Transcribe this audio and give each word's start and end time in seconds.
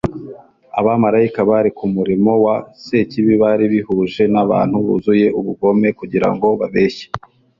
Abamaraika 0.79 1.39
bari 1.49 1.69
ku 1.77 1.85
murimo 1.95 2.31
wa 2.45 2.55
sekibi 2.83 3.33
bari 3.43 3.65
bihuje 3.73 4.23
n'abantu 4.33 4.75
buzuye 4.85 5.27
ubugome 5.39 5.87
kugira 5.99 6.27
ngo 6.33 6.47
babeshye 6.59 7.05